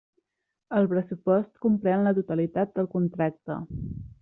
[0.77, 3.61] El pressupost comprèn la totalitat del contracte.